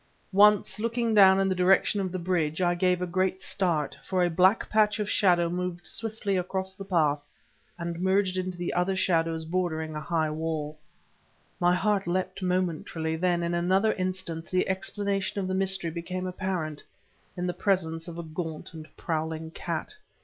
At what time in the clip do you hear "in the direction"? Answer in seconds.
1.39-2.01